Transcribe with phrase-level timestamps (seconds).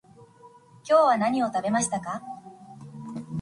[0.83, 2.23] 今日は何を食べましたか？